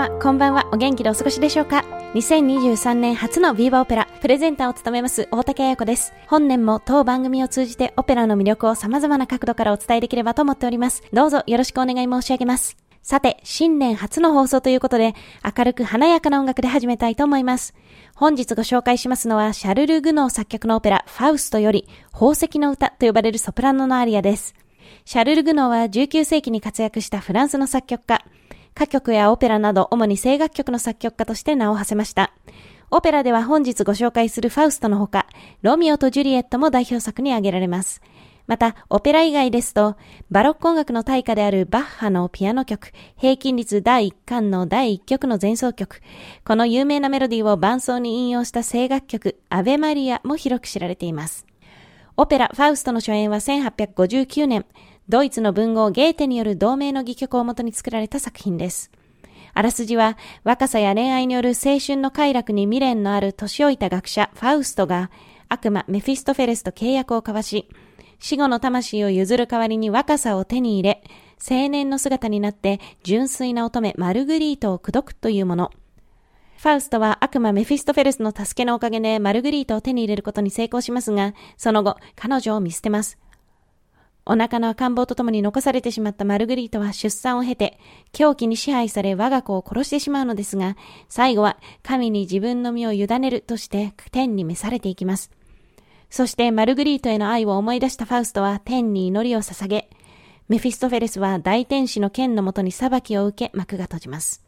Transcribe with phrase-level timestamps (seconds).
[0.00, 17.72] 様こんばんはお元気でお過ごしでしょうか？2023年初のビーバーオペラプレゼンターを務めます大竹彩子です本年も当番組を通じてオペラの魅力を様々な角度からお伝えできればと思っておりますどうぞよろしくお願い申し上げますさて、新年初の放送ということで、明るく華やかな音楽で始めたいと思います。
[18.14, 24.54] 本日ご紹介しますのは、シャルル・グノー作曲のオペラ、ファウストより、宝石の歌と呼ばれるソプラノのアリアです。
[25.06, 28.22] シャルル・グノーは19世紀に活躍したフランスの作曲家。
[28.74, 32.32] 歌曲やオペラなど主に声楽曲の作曲家として名を馳せました。
[32.90, 35.26] オペラでは本日ご紹介するファウストのほか、
[35.62, 38.02] ロミオとジュリエットも代表作に挙げられます。
[38.48, 39.96] また、オペラ以外ですと、
[40.28, 46.00] バロック音楽の大家であるバッハのピアノ曲、平均率第1巻の第1曲の前奏曲、
[46.44, 51.46] この有名なメロディーを伴奏に引用した声楽曲、アベマリアも広く知られています。
[52.16, 54.66] オペラ、ファウストの初演は1859年、
[55.10, 58.92] ドイツの文豪ゲーテによる同名の戯曲をもとに作られた作品です。
[59.54, 65.10] あらすじは、若さや恋愛による青春の快楽に未練のある年老いた学者、ファウストが、
[65.48, 67.68] 悪魔メフィストフェレスと契約を交わし、
[68.20, 71.02] 死後の魂を譲る代わりに若さを手に入れ、
[71.40, 75.72] 青年の姿になって純粋な乙女マルグリートを口説くというもの。
[76.58, 83.18] ファウストは悪魔メフィストフェレスの助けのおかげでマルグリートを手に入れることに成功しますが、その後、彼女を見捨てます。
[84.32, 87.80] お腹の赤ん坊とともに残されてしまったマルグリートは出産を経て、
[88.12, 90.76] 狂気に支配され我が子を殺してしまうのですが、
[91.08, 95.32] 最後は神に自分の身を委ねるとして天に召されていきます。
[96.10, 99.90] そしてマルグリートへの愛を思い出したファウストは天に祈りを捧げ、
[100.48, 104.44] メフィストフェレスは大天使の剣のもとに裁きを受け幕が閉じます。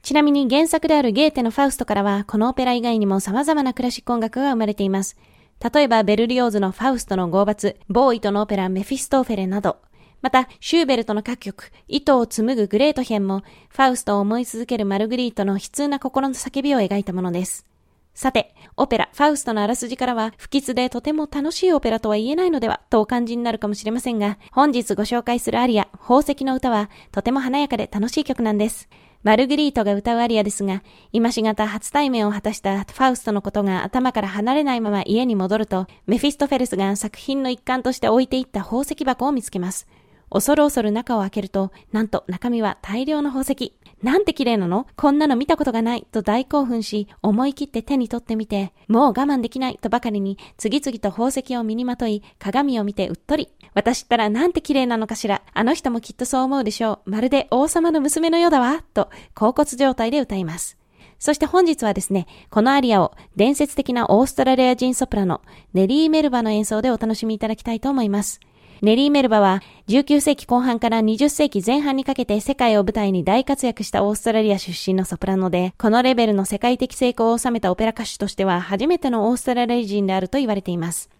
[0.00, 5.18] ちなみに原作であるゲーテのファウストからは、このオペラ以外にも様々なクラシック音楽が生まれています。
[5.62, 9.76] 例えばベルリオーズのファウストの劫罰、ボーイトのオペラメフィストーフェレなど、
[10.22, 17.66] また、シューベルトの歌曲、糸を紡ぐグレートヒェンも、ファウストを思い続けるマルグリートの悲痛な心の叫びを描いたものです。
[18.14, 28.88] さて、オペラ、ファウストのあらすじからは、不吉でとても楽しいオペラとは言えないのでは、とお感じになるかもしれませんが、本日ご紹介するアリア、宝石の歌は、とても華やかで楽しい曲なんです。
[29.22, 30.82] マルグリートが歌うアリアですが、
[31.12, 39.86] 今しがた初対面を果たしたファウストのことが頭から離れないまま家に戻ると、メフィストフェルスが作品の一環として置いていった宝石箱を見つけます。
[40.30, 43.74] 恐る恐る中を開けると、なんと中身は大量の宝石。
[44.02, 44.86] なんて綺麗なの？
[44.96, 53.48] こんなの見たことがないと大興奮し、思い切って手に取ってみて、もう我慢できないとばかりに、次々と宝石を身にまとい、鏡を見てうっとり。
[53.74, 55.42] 私ったらなんて綺麗なのかしら？
[55.52, 57.10] あの人もきっとそう思うでしょう。
[57.10, 58.82] まるで王様の娘のようだわ。
[58.94, 60.78] と、甲骨状態で歌います。
[61.18, 65.42] そして本日はですね、このアリアを伝説的なオーストラリア人ソプラノ、
[65.74, 68.40] ネリー・メルバの演奏でお楽しみいただきたいと思います。
[68.82, 81.10] ネリー・メルバは19世紀後半から20世紀前半にかけて世界を舞台に大活躍したオーストラリア出身のソプラノで、このレベルの世界的成功を収めたオペラ歌手としては初めてのオーストラリア人であると言われています。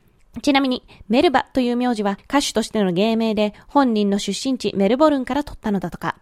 [0.43, 6.17] ちなみに、メルバという名字は歌手としての芸名で本人の出身地メルボルンから取ったのだとか。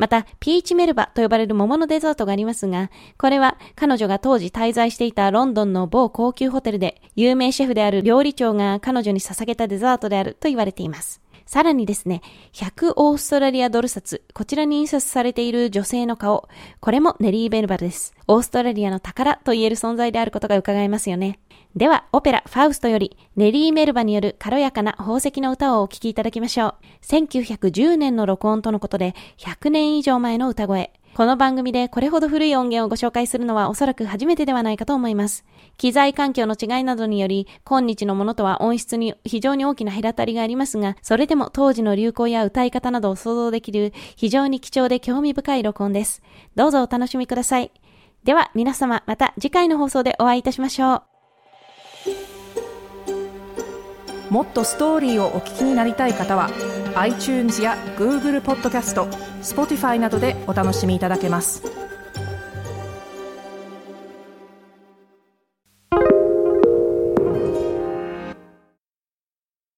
[0.00, 11.19] また、ピーチメルバと呼ばれる桃のデザートがありますが、これは彼女が当時滞在していたロンドンの某高級ホテルで、有名シェフである料理長が彼女に捧げたデザートであると言われています。
[11.50, 16.48] さらにですね、100オーストラリアドル札、こちらに印刷されている女性の顔、
[16.78, 18.14] これもネリー・ベルバルです。
[18.28, 21.40] オーストラリアの宝と言える存在であることが伺えますよね。
[21.74, 26.74] では、オペラ、ファウストより、ネリー・メルバによる軽やかな宝石の歌をお聴きいただきましょう。
[27.02, 30.92] 1910年の録音とのことで、100年以上前の歌声。
[31.20, 35.44] この番組でこれほど古い音源をご紹介するのはおそらく初めてではないかと思います。
[35.76, 46.22] 機材環境の違いなどにより、今日のものとは音質に非常に大きな隔たりがありますが、それでも当時の流行や歌い方などを想像できる非常に貴重で興味深い録音です。
[46.54, 47.70] どうぞお楽しみください。
[48.24, 51.02] では皆様また次回の放送でお会いいたしましょ
[54.30, 54.32] う。
[54.32, 56.48] もっとストーリーをお聞きになりたい方は
[56.94, 61.89] iTunes や Google ポッドキャスト Spotify などでお楽しみいただけます。